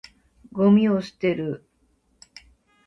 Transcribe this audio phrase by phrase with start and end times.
[0.51, 1.63] ゴミを捨てる。